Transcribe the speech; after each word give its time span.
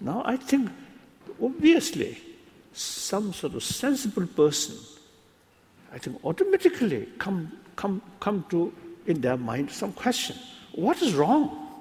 Now, 0.00 0.22
I 0.24 0.36
think 0.36 0.70
obviously 1.42 2.18
some 2.72 3.32
sort 3.32 3.54
of 3.54 3.62
sensible 3.62 4.26
person, 4.26 4.76
I 5.92 5.98
think 5.98 6.24
automatically 6.24 7.08
come, 7.18 7.52
come, 7.76 8.02
come 8.20 8.44
to 8.50 8.72
in 9.06 9.20
their 9.20 9.36
mind 9.36 9.70
some 9.70 9.92
question 9.92 10.36
what 10.76 11.00
is 11.00 11.14
wrong? 11.14 11.72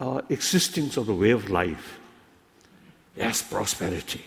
Our 0.00 0.22
existing 0.28 0.90
sort 0.90 1.08
of 1.08 1.18
way 1.18 1.30
of 1.30 1.48
life. 1.48 1.98
Yes, 3.16 3.42
prosperity. 3.42 4.22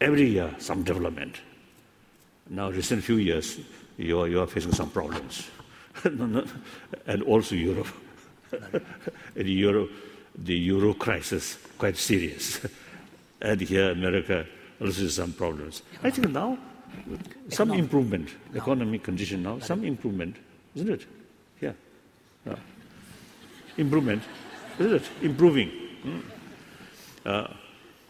Every 0.00 0.28
year, 0.28 0.54
some 0.58 0.82
development. 0.82 1.40
Now, 2.48 2.70
recent 2.70 3.02
few 3.02 3.16
years, 3.16 3.58
you 3.96 4.20
are, 4.20 4.28
you 4.28 4.40
are 4.40 4.46
facing 4.46 4.72
some 4.72 4.90
problems. 4.90 5.48
and 7.06 7.22
also 7.22 7.54
Europe. 7.54 7.88
in 9.36 9.46
Europe, 9.46 9.90
the 10.36 10.54
euro 10.54 10.94
crisis 10.94 11.58
quite 11.78 11.96
serious. 11.96 12.60
and 13.40 13.60
here, 13.60 13.90
America 13.90 14.46
also 14.80 15.08
some 15.08 15.32
problems. 15.32 15.82
I 16.02 16.10
think 16.10 16.30
now 16.30 16.58
some 17.48 17.68
economic. 17.70 17.78
improvement, 17.78 18.28
no. 18.52 18.60
economic 18.60 19.02
condition 19.02 19.42
now, 19.42 19.58
some 19.58 19.84
improvement, 19.84 20.36
isn't 20.74 20.88
it? 20.88 21.06
Yeah. 21.60 21.72
Uh, 22.48 22.56
improvement, 23.76 24.22
isn't 24.78 24.94
it? 24.94 25.10
Improving. 25.22 25.70
Mm. 26.04 26.22
Uh, 27.24 27.48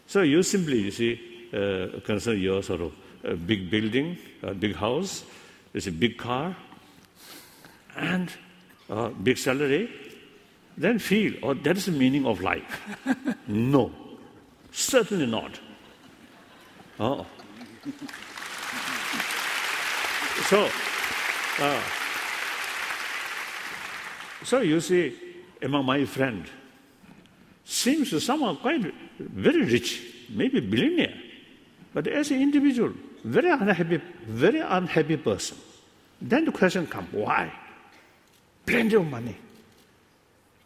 so 0.05 0.21
you 0.21 0.43
simply, 0.43 0.79
you 0.79 0.91
see, 0.91 1.49
uh, 1.53 1.99
concern 2.01 2.39
your 2.39 2.61
sort 2.63 2.81
of 2.81 2.93
a 3.23 3.35
big 3.35 3.69
building, 3.69 4.17
a 4.43 4.53
big 4.53 4.75
house, 4.75 5.23
there's 5.71 5.87
a 5.87 5.91
big 5.91 6.17
car, 6.17 6.55
and 7.97 8.31
a 8.89 9.09
big 9.09 9.37
salary, 9.37 9.89
then 10.77 10.99
feel, 10.99 11.33
oh, 11.43 11.53
that 11.53 11.77
is 11.77 11.85
the 11.85 11.91
meaning 11.91 12.25
of 12.25 12.41
life. 12.41 12.81
no, 13.47 13.91
certainly 14.71 15.25
not. 15.25 15.59
Oh. 16.99 17.25
So, 20.45 20.69
uh, 21.59 21.81
so 24.43 24.61
you 24.61 24.79
see, 24.79 25.15
among 25.61 25.85
my 25.85 26.05
friend, 26.05 26.45
seems 27.65 28.11
to 28.11 28.19
someone 28.19 28.57
quite 28.57 28.93
very 29.19 29.63
rich, 29.63 30.01
maybe 30.29 30.59
billionaire, 30.59 31.15
but 31.93 32.07
as 32.07 32.31
an 32.31 32.41
individual, 32.41 32.93
very 33.23 33.49
unhappy, 33.49 34.01
very 34.27 34.59
unhappy 34.59 35.17
person. 35.17 35.57
Then 36.21 36.45
the 36.45 36.51
question 36.51 36.87
comes, 36.87 37.11
why? 37.11 37.51
plenty 38.67 38.95
of 38.95 39.09
money. 39.09 39.35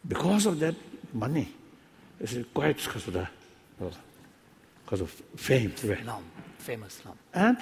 Because 0.06 0.46
of 0.46 0.58
that 0.58 0.74
money, 1.14 1.48
it's 2.20 2.36
quite 2.52 2.76
because 2.76 3.06
of 3.06 3.14
that, 3.14 3.30
because 4.84 5.00
of 5.00 5.10
fame. 5.36 5.72
Right? 5.84 6.04
Lum, 6.04 6.24
famous 6.58 7.00
lum. 7.06 7.16
And 7.32 7.56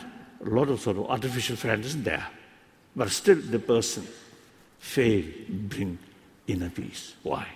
a 0.45 0.49
lot 0.49 0.69
of 0.69 0.81
sort 0.81 0.97
of 0.97 1.11
artificial 1.11 1.57
friends 1.57 1.87
is 1.87 2.03
there. 2.03 2.27
But 2.97 3.11
still 3.11 3.37
the 3.37 3.59
person 3.59 4.07
fail 4.79 5.25
bring 5.49 5.99
inner 6.47 6.71
peace. 6.71 7.15
Why? 7.23 7.47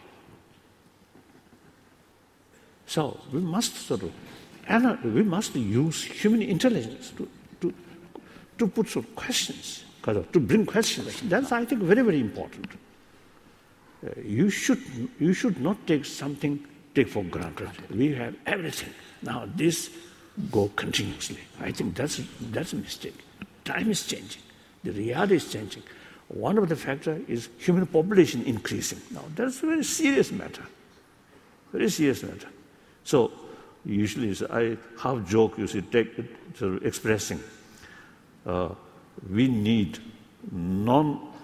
So 2.86 3.18
we 3.32 3.40
must 3.40 3.74
sort 3.74 4.02
of, 4.02 4.12
and 4.68 5.14
we 5.14 5.22
must 5.22 5.56
use 5.56 6.04
human 6.04 6.42
intelligence 6.42 7.12
to, 7.16 7.28
to, 7.62 7.74
to 8.58 8.68
put 8.68 8.88
some 8.88 9.04
questions. 9.16 9.84
To 10.12 10.40
bring 10.40 10.66
questions. 10.66 11.22
That's, 11.22 11.50
I 11.52 11.64
think, 11.64 11.82
very, 11.82 12.02
very 12.02 12.20
important. 12.20 12.66
Uh, 14.04 14.10
you, 14.22 14.50
should, 14.50 14.82
you 15.18 15.32
should 15.32 15.60
not 15.60 15.86
take 15.86 16.04
something 16.04 16.64
take 16.94 17.08
for 17.08 17.24
granted. 17.24 17.70
We 17.90 18.12
have 18.14 18.36
everything. 18.46 18.92
Now, 19.22 19.48
this 19.54 19.90
go 20.50 20.70
continuously. 20.76 21.40
I 21.60 21.72
think 21.72 21.94
that's, 21.94 22.20
that's 22.40 22.72
a 22.72 22.76
mistake. 22.76 23.18
Time 23.64 23.90
is 23.90 24.06
changing. 24.06 24.42
The 24.82 24.90
reality 24.90 25.36
is 25.36 25.50
changing. 25.50 25.82
One 26.28 26.58
of 26.58 26.68
the 26.68 26.76
factors 26.76 27.22
is 27.28 27.48
human 27.58 27.86
population 27.86 28.42
increasing. 28.44 29.00
Now, 29.10 29.24
that's 29.34 29.62
a 29.62 29.66
very 29.66 29.84
serious 29.84 30.30
matter. 30.32 30.64
Very 31.72 31.88
serious 31.88 32.22
matter. 32.22 32.48
So, 33.04 33.32
usually 33.84 34.36
I 34.50 34.76
half 34.98 35.26
joke, 35.26 35.58
you 35.58 35.66
see, 35.66 35.82
take, 35.82 36.14
sort 36.56 36.74
of 36.74 36.86
expressing. 36.86 37.40
Uh, 38.46 38.70
we 39.30 39.48
need 39.48 39.98
non 40.50 41.34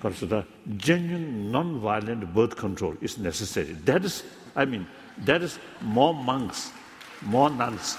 consider 0.00 0.44
genuine 0.76 1.50
non-violent 1.52 2.32
birth 2.34 2.56
control 2.56 2.96
is 3.00 3.18
necessary. 3.18 3.72
That 3.84 4.04
is, 4.04 4.24
I 4.56 4.64
mean, 4.64 4.86
that 5.18 5.42
is 5.42 5.58
more 5.82 6.14
monks, 6.14 6.72
more 7.22 7.50
nuns. 7.50 7.98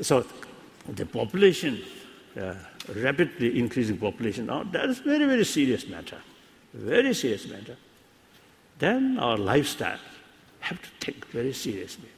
so 0.00 0.26
the 0.88 1.06
population, 1.06 1.80
uh, 2.40 2.54
rapidly 2.94 3.58
increasing 3.58 3.98
population 3.98 4.46
now, 4.46 4.64
that 4.64 4.88
is 4.88 4.98
very, 4.98 5.26
very 5.26 5.44
serious 5.44 5.86
matter. 5.86 6.18
Very 6.74 7.14
serious 7.14 7.46
matter. 7.48 7.76
Then 8.78 9.18
our 9.18 9.36
lifestyle 9.36 9.98
have 10.60 10.80
to 10.80 10.88
think 11.00 11.26
very 11.26 11.52
seriously. 11.52 12.08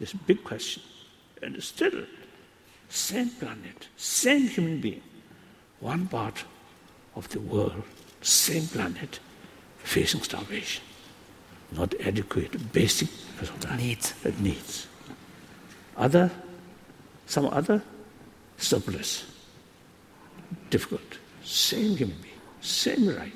This 0.00 0.12
big 0.12 0.42
question. 0.42 0.82
And 1.42 1.62
still, 1.62 2.04
same 2.88 3.30
planet, 3.30 3.88
same 3.96 4.48
human 4.48 4.80
being, 4.80 5.02
one 5.80 6.06
part 6.06 6.44
of 7.14 7.28
the 7.30 7.40
world, 7.40 7.82
same 8.20 8.66
planet, 8.66 9.18
facing 9.78 10.22
starvation. 10.22 10.84
Not 11.72 11.94
adequate, 12.00 12.72
basic 12.72 13.08
needs. 13.76 14.14
needs. 14.40 14.86
Other, 15.96 16.30
some 17.26 17.46
other 17.46 17.82
surplus. 18.58 19.24
Difficult. 20.70 21.18
Same 21.44 21.96
human 21.96 22.16
being, 22.22 22.40
same 22.60 23.08
right. 23.08 23.32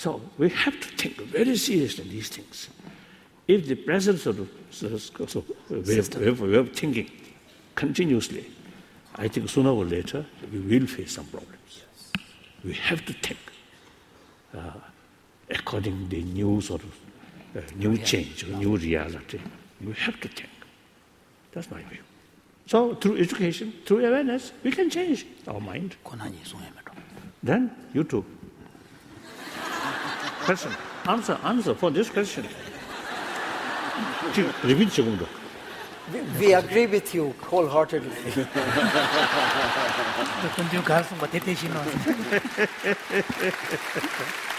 So 0.00 0.18
we 0.38 0.48
have 0.48 0.80
to 0.80 0.88
think 0.96 1.18
very 1.18 1.56
seriously 1.58 2.04
these 2.08 2.30
things. 2.30 2.70
If 3.46 3.68
the 3.68 3.74
present 3.74 4.18
sort 4.18 4.38
of, 4.38 4.48
sort 4.70 4.94
of 4.94 5.70
way, 5.70 5.98
of, 5.98 6.16
way, 6.16 6.26
of, 6.26 6.40
way 6.40 6.54
of 6.54 6.72
thinking 6.72 7.10
continuously, 7.74 8.46
I 9.16 9.28
think 9.28 9.50
sooner 9.50 9.68
or 9.68 9.84
later 9.84 10.24
we 10.50 10.58
will 10.60 10.86
face 10.86 11.12
some 11.12 11.26
problems. 11.26 11.82
Yes. 11.82 12.12
We 12.64 12.72
have 12.72 13.04
to 13.04 13.12
think 13.12 13.40
uh, 14.54 14.70
according 15.50 16.08
to 16.08 16.16
the 16.16 16.22
new 16.22 16.62
sort 16.62 16.82
of 16.82 16.94
uh, 17.54 17.60
new 17.76 17.92
yeah. 17.92 18.04
change, 18.04 18.44
or 18.44 18.56
new 18.56 18.78
reality. 18.78 19.38
We 19.84 19.92
have 19.92 20.18
to 20.22 20.28
think. 20.28 20.48
That's 21.52 21.70
my 21.70 21.82
view. 21.82 22.04
So 22.64 22.94
through 22.94 23.18
education, 23.18 23.74
through 23.84 24.06
awareness, 24.06 24.52
we 24.64 24.70
can 24.70 24.88
change 24.88 25.26
our 25.46 25.60
mind. 25.60 25.96
Then 27.42 27.70
you 27.92 28.04
too. 28.04 28.24
Question. 30.50 30.72
Answer, 31.06 31.38
answer 31.44 31.74
for 31.74 31.90
this 31.90 32.10
question. 32.10 32.46
Repeat 34.64 34.98
we 36.40 36.54
agree 36.54 36.86
with 36.86 37.14
you 37.14 37.34
wholeheartedly. 37.40 38.10